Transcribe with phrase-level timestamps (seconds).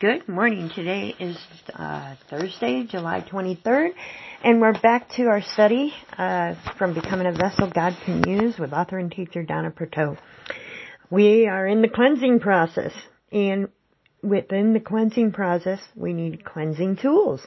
[0.00, 0.72] Good morning.
[0.74, 1.38] Today is
[1.72, 3.90] uh, Thursday, July 23rd,
[4.42, 8.72] and we're back to our study uh, from Becoming a Vessel God Can Use with
[8.72, 10.18] author and teacher Donna Partow.
[11.10, 12.90] We are in the cleansing process,
[13.30, 13.68] and
[14.20, 17.46] within the cleansing process, we need cleansing tools,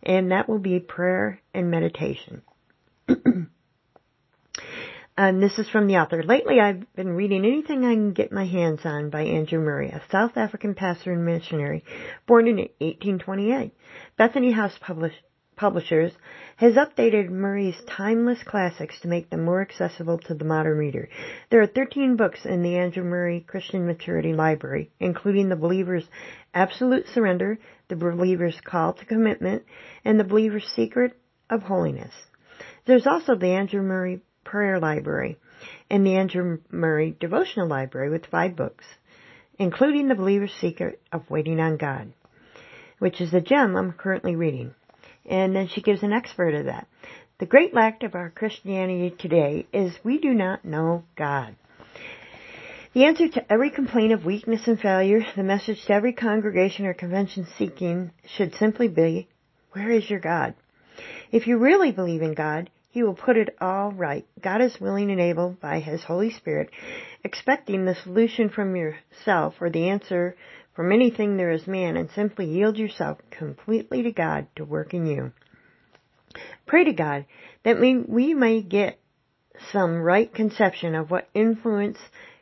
[0.00, 2.42] and that will be prayer and meditation.
[5.22, 6.22] And this is from the author.
[6.22, 10.00] Lately I've been reading anything I can get my hands on by Andrew Murray, a
[10.10, 11.84] South African pastor and missionary
[12.26, 13.74] born in 1828.
[14.16, 15.12] Bethany House Publish,
[15.56, 16.12] Publishers
[16.56, 21.10] has updated Murray's timeless classics to make them more accessible to the modern reader.
[21.50, 26.08] There are 13 books in the Andrew Murray Christian Maturity Library, including The Believer's
[26.54, 29.64] Absolute Surrender, The Believer's Call to Commitment,
[30.02, 31.12] and The Believer's Secret
[31.50, 32.14] of Holiness.
[32.86, 35.36] There's also the Andrew Murray Prayer Library
[35.90, 38.84] and the Andrew Murray Devotional Library with five books,
[39.58, 42.12] including The Believer's Secret of Waiting on God,
[42.98, 44.74] which is the gem I'm currently reading.
[45.28, 46.86] And then she gives an expert of that.
[47.38, 51.56] The great lack of our Christianity today is we do not know God.
[52.92, 56.94] The answer to every complaint of weakness and failure, the message to every congregation or
[56.94, 59.28] convention seeking should simply be,
[59.72, 60.54] where is your God?
[61.30, 64.26] If you really believe in God, he will put it all right.
[64.42, 66.70] God is willing and able by His Holy Spirit,
[67.22, 70.34] expecting the solution from yourself or the answer
[70.74, 75.06] from anything there is man and simply yield yourself completely to God to work in
[75.06, 75.32] you.
[76.66, 77.26] Pray to God
[77.62, 78.98] that we, we may get
[79.70, 81.98] some right conception of what influence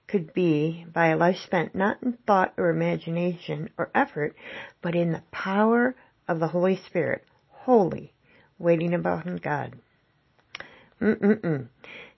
[0.06, 4.34] could be by a life spent not in thought or imagination or effort,
[4.80, 5.94] but in the power
[6.26, 8.14] of the Holy Spirit, holy,
[8.58, 9.76] waiting upon God.
[11.00, 11.68] Mm-mm-mm.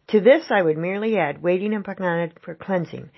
[0.09, 3.11] To this I would merely add, waiting upon God for cleansing.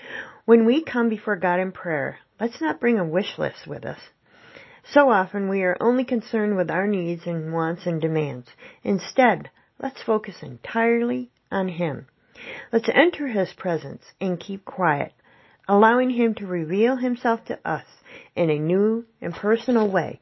[0.45, 4.01] When we come before God in prayer, let's not bring a wish list with us.
[4.93, 8.49] So often we are only concerned with our needs and wants and demands.
[8.83, 12.07] Instead, let's focus entirely on Him.
[12.73, 15.13] Let's enter His presence and keep quiet,
[15.69, 17.87] allowing Him to reveal Himself to us
[18.35, 20.21] in a new and personal way.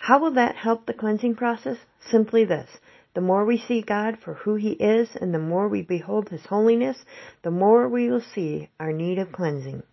[0.00, 1.78] How will that help the cleansing process?
[2.10, 2.68] Simply this.
[3.14, 6.44] The more we see God for who He is and the more we behold His
[6.46, 7.04] holiness,
[7.42, 9.84] the more we will see our need of cleansing.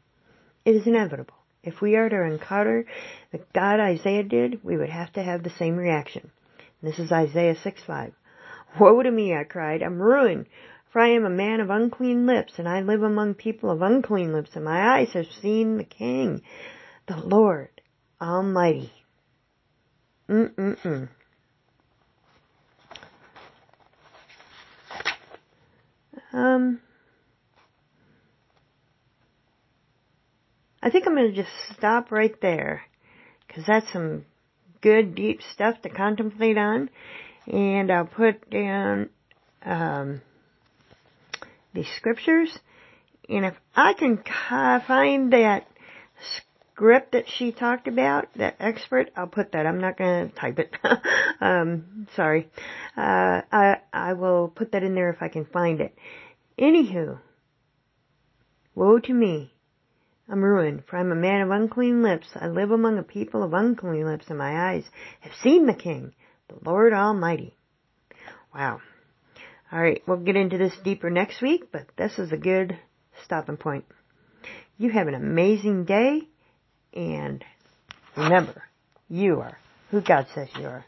[0.65, 1.35] It is inevitable.
[1.63, 2.85] If we are to encounter
[3.31, 6.31] the God Isaiah did, we would have to have the same reaction.
[6.81, 8.13] This is Isaiah 6 5.
[8.79, 9.83] Woe to me, I cried.
[9.83, 10.47] I'm ruined,
[10.91, 14.33] for I am a man of unclean lips, and I live among people of unclean
[14.33, 16.41] lips, and my eyes have seen the King,
[17.07, 17.81] the Lord
[18.19, 18.91] Almighty.
[20.27, 21.09] Mm-mm-mm.
[26.33, 26.79] Um,
[30.81, 32.83] I think I'm going to just stop right there
[33.47, 34.25] because that's some
[34.81, 36.89] good deep stuff to contemplate on.
[37.47, 39.09] And I'll put down
[39.63, 40.21] um,
[41.73, 42.57] the scriptures.
[43.29, 44.23] And if I can
[44.87, 45.67] find that
[46.81, 49.67] script that she talked about, that expert, I'll put that.
[49.67, 50.75] I'm not going to type it.
[51.39, 52.49] um, sorry.
[52.97, 55.95] Uh, I, I will put that in there if I can find it.
[56.59, 57.19] Anywho,
[58.73, 59.53] woe to me.
[60.27, 62.27] I'm ruined, for I'm a man of unclean lips.
[62.33, 64.85] I live among a people of unclean lips, and my eyes
[65.19, 66.15] have seen the King,
[66.47, 67.55] the Lord Almighty.
[68.55, 68.81] Wow.
[69.71, 72.79] Alright, we'll get into this deeper next week, but this is a good
[73.23, 73.85] stopping point.
[74.79, 76.21] You have an amazing day
[76.93, 77.43] and
[78.15, 78.63] remember,
[79.09, 79.57] you are
[79.91, 80.85] who God says you are.